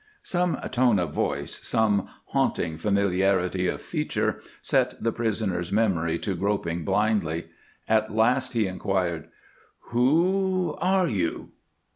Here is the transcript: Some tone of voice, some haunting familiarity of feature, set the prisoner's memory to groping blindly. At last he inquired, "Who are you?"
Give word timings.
Some 0.23 0.57
tone 0.71 0.97
of 0.97 1.13
voice, 1.13 1.63
some 1.63 2.09
haunting 2.29 2.75
familiarity 2.77 3.67
of 3.67 3.83
feature, 3.83 4.41
set 4.59 4.95
the 5.03 5.11
prisoner's 5.11 5.71
memory 5.71 6.17
to 6.17 6.33
groping 6.35 6.83
blindly. 6.83 7.49
At 7.87 8.11
last 8.11 8.53
he 8.53 8.65
inquired, 8.65 9.27
"Who 9.91 10.73
are 10.81 11.07
you?" 11.07 11.51